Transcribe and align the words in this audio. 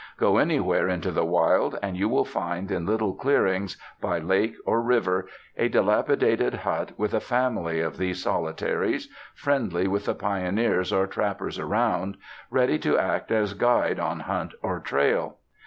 Go 0.17 0.37
anywhere 0.39 0.89
into 0.89 1.11
the 1.11 1.23
wild, 1.27 1.77
and 1.83 1.95
you 1.95 2.09
will 2.09 2.25
find 2.25 2.71
in 2.71 2.87
little 2.87 3.13
clearings, 3.13 3.77
by 4.01 4.17
lake 4.17 4.55
or 4.65 4.81
river, 4.81 5.27
a 5.55 5.67
dilapidated 5.69 6.55
hut 6.55 6.93
with 6.97 7.13
a 7.13 7.19
family 7.19 7.81
of 7.81 7.99
these 7.99 8.23
solitaries, 8.23 9.09
friendly 9.35 9.87
with 9.87 10.05
the 10.05 10.15
pioneers 10.15 10.91
or 10.91 11.05
trappers 11.05 11.59
around, 11.59 12.17
ready 12.49 12.79
to 12.79 12.97
act 12.97 13.29
as 13.29 13.53
guide 13.53 13.99
on 13.99 14.21
hunt 14.21 14.53
or 14.63 14.79
trail. 14.79 15.37